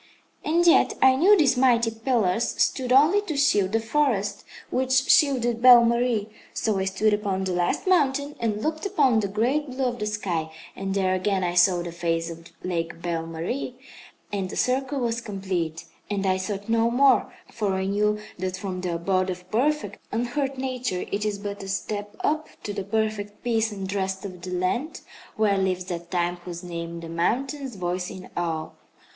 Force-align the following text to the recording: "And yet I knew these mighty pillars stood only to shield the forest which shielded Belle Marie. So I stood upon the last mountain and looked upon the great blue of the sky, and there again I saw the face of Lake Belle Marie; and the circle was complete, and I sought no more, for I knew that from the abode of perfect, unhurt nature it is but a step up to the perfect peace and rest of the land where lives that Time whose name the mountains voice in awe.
"And 0.43 0.65
yet 0.65 0.93
I 0.99 1.15
knew 1.15 1.37
these 1.37 1.55
mighty 1.55 1.91
pillars 1.91 2.59
stood 2.59 2.91
only 2.91 3.21
to 3.21 3.37
shield 3.37 3.71
the 3.73 3.79
forest 3.79 4.43
which 4.71 5.11
shielded 5.11 5.61
Belle 5.61 5.85
Marie. 5.85 6.27
So 6.55 6.79
I 6.79 6.85
stood 6.85 7.13
upon 7.13 7.43
the 7.43 7.51
last 7.53 7.85
mountain 7.85 8.35
and 8.39 8.63
looked 8.63 8.83
upon 8.87 9.19
the 9.19 9.27
great 9.27 9.67
blue 9.69 9.85
of 9.85 9.99
the 9.99 10.07
sky, 10.07 10.51
and 10.75 10.95
there 10.95 11.13
again 11.13 11.43
I 11.43 11.53
saw 11.53 11.83
the 11.83 11.91
face 11.91 12.31
of 12.31 12.47
Lake 12.63 12.99
Belle 13.03 13.27
Marie; 13.27 13.75
and 14.33 14.49
the 14.49 14.55
circle 14.55 14.99
was 15.01 15.21
complete, 15.21 15.85
and 16.09 16.25
I 16.25 16.37
sought 16.37 16.67
no 16.67 16.89
more, 16.89 17.31
for 17.53 17.75
I 17.75 17.85
knew 17.85 18.17
that 18.39 18.57
from 18.57 18.81
the 18.81 18.95
abode 18.95 19.29
of 19.29 19.51
perfect, 19.51 19.99
unhurt 20.11 20.57
nature 20.57 21.05
it 21.11 21.23
is 21.25 21.37
but 21.37 21.61
a 21.61 21.67
step 21.67 22.15
up 22.23 22.47
to 22.63 22.73
the 22.73 22.83
perfect 22.83 23.43
peace 23.43 23.71
and 23.71 23.93
rest 23.93 24.25
of 24.25 24.41
the 24.41 24.49
land 24.49 25.01
where 25.35 25.59
lives 25.59 25.85
that 25.85 26.09
Time 26.09 26.37
whose 26.37 26.63
name 26.63 27.01
the 27.01 27.07
mountains 27.09 27.75
voice 27.75 28.09
in 28.09 28.31
awe. 28.35 28.69